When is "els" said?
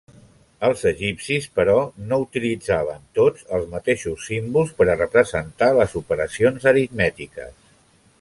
0.67-0.79, 3.57-3.67